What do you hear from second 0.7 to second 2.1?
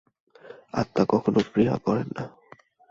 আত্মা কখনও ক্রিয়া করেন